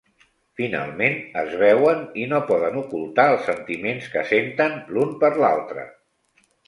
[0.59, 5.85] Finalment es veuen i no poden ocultar els sentiments que senten l'un per l'altra.